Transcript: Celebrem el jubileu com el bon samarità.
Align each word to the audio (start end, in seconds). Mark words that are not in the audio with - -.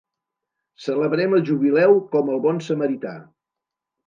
Celebrem 0.85 1.35
el 1.39 1.43
jubileu 1.49 1.93
com 2.17 2.33
el 2.37 2.41
bon 2.47 2.63
samarità. 2.71 3.15